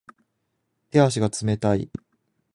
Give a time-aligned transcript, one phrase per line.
[0.89, 1.91] 手足が冷たい